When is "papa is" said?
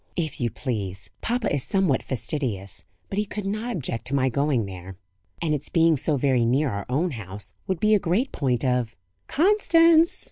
1.21-1.63